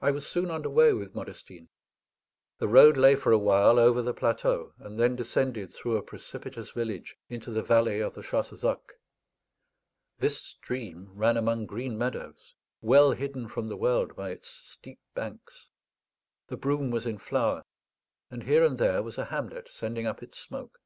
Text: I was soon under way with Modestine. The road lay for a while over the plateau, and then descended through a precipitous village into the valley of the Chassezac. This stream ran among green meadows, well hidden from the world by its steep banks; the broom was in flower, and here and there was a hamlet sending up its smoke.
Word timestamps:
I 0.00 0.12
was 0.12 0.26
soon 0.26 0.50
under 0.50 0.70
way 0.70 0.94
with 0.94 1.14
Modestine. 1.14 1.68
The 2.56 2.66
road 2.68 2.96
lay 2.96 3.14
for 3.16 3.32
a 3.32 3.38
while 3.38 3.78
over 3.78 4.00
the 4.00 4.14
plateau, 4.14 4.72
and 4.78 4.98
then 4.98 5.14
descended 5.14 5.74
through 5.74 5.98
a 5.98 6.02
precipitous 6.02 6.70
village 6.70 7.18
into 7.28 7.50
the 7.50 7.62
valley 7.62 8.00
of 8.00 8.14
the 8.14 8.22
Chassezac. 8.22 8.94
This 10.20 10.38
stream 10.40 11.10
ran 11.12 11.36
among 11.36 11.66
green 11.66 11.98
meadows, 11.98 12.54
well 12.80 13.12
hidden 13.12 13.46
from 13.46 13.68
the 13.68 13.76
world 13.76 14.16
by 14.16 14.30
its 14.30 14.48
steep 14.48 15.00
banks; 15.12 15.68
the 16.46 16.56
broom 16.56 16.90
was 16.90 17.04
in 17.04 17.18
flower, 17.18 17.66
and 18.30 18.44
here 18.44 18.64
and 18.64 18.78
there 18.78 19.02
was 19.02 19.18
a 19.18 19.26
hamlet 19.26 19.68
sending 19.68 20.06
up 20.06 20.22
its 20.22 20.38
smoke. 20.38 20.78